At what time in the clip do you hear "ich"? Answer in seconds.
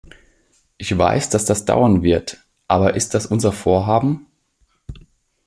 0.79-0.97